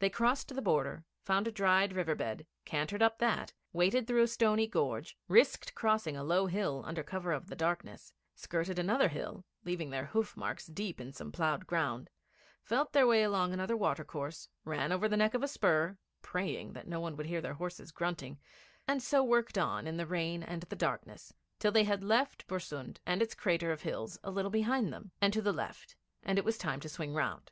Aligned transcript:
They 0.00 0.10
crossed 0.10 0.54
the 0.54 0.60
border, 0.60 1.06
found 1.22 1.48
a 1.48 1.50
dried 1.50 1.94
river 1.94 2.14
bed, 2.14 2.46
cantered 2.66 3.00
up 3.02 3.20
that, 3.20 3.54
waited 3.72 4.06
through 4.06 4.20
a 4.20 4.28
stony 4.28 4.66
gorge, 4.66 5.16
risked 5.28 5.74
crossing 5.74 6.14
a 6.14 6.22
low 6.22 6.44
hill 6.44 6.82
under 6.84 7.02
cover 7.02 7.32
of 7.32 7.46
the 7.46 7.56
darkness, 7.56 8.12
skirted 8.34 8.78
another 8.78 9.08
hill, 9.08 9.46
leaving 9.64 9.88
their 9.88 10.04
hoof 10.04 10.36
marks 10.36 10.66
deep 10.66 11.00
in 11.00 11.14
some 11.14 11.32
ploughed 11.32 11.66
ground, 11.66 12.10
felt 12.62 12.92
their 12.92 13.06
way 13.06 13.22
along 13.22 13.54
another 13.54 13.78
watercourse, 13.78 14.46
ran 14.66 14.92
over 14.92 15.08
the 15.08 15.16
neck 15.16 15.32
of 15.32 15.42
a 15.42 15.48
spur, 15.48 15.96
praying 16.20 16.74
that 16.74 16.86
no 16.86 17.00
one 17.00 17.16
would 17.16 17.24
hear 17.24 17.40
their 17.40 17.54
horses 17.54 17.92
grunting, 17.92 18.38
and 18.86 19.02
so 19.02 19.24
worked 19.24 19.56
on 19.56 19.86
in 19.86 19.96
the 19.96 20.06
rain 20.06 20.42
and 20.42 20.64
the 20.64 20.76
darkness, 20.76 21.32
till 21.58 21.72
they 21.72 21.84
had 21.84 22.04
left 22.04 22.46
Bersund 22.46 23.00
and 23.06 23.22
its 23.22 23.34
crater 23.34 23.72
of 23.72 23.80
hills 23.80 24.18
a 24.22 24.30
little 24.30 24.50
behind 24.50 24.92
them, 24.92 25.12
and 25.18 25.32
to 25.32 25.40
the 25.40 25.50
left, 25.54 25.96
and 26.22 26.38
it 26.38 26.44
was 26.44 26.58
time 26.58 26.80
to 26.80 26.90
swing 26.90 27.14
round. 27.14 27.50